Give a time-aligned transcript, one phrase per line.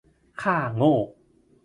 [0.41, 0.95] ค่าโง่